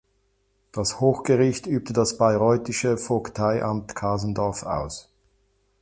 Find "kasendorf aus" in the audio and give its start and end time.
3.95-5.11